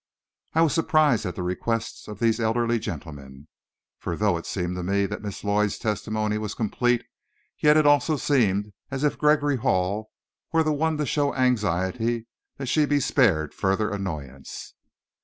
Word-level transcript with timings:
I 0.55 0.63
was 0.63 0.73
surprised 0.73 1.27
at 1.27 1.35
the 1.35 1.43
requests 1.43 2.07
of 2.07 2.17
these 2.17 2.39
elderly 2.39 2.79
gentlemen, 2.79 3.47
for 3.99 4.15
though 4.15 4.35
it 4.35 4.47
seemed 4.47 4.75
to 4.77 4.81
me 4.81 5.05
that 5.05 5.21
Miss 5.21 5.43
Lloyd's 5.43 5.77
testimony 5.77 6.39
was 6.39 6.55
complete, 6.55 7.03
yet 7.59 7.77
it 7.77 7.85
also 7.85 8.17
seemed 8.17 8.73
as 8.89 9.03
if 9.03 9.19
Gregory 9.19 9.57
Hall 9.57 10.09
were 10.51 10.63
the 10.63 10.73
one 10.73 10.97
to 10.97 11.05
show 11.05 11.35
anxiety 11.35 12.25
that 12.57 12.65
she 12.65 12.87
be 12.87 12.99
spared 12.99 13.53
further 13.53 13.91
annoyance. 13.91 14.73